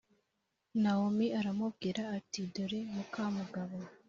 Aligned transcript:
Nawomi 0.81 1.27
aramubwira 1.39 2.01
ati 2.17 2.41
dore 2.53 2.79
muka 2.93 3.23
mugabo 3.37 3.77